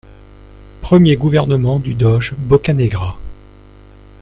-Premier 0.81 1.15
gouvernement 1.15 1.77
du 1.77 1.93
doge 1.93 2.33
Boccanegra. 2.39 3.19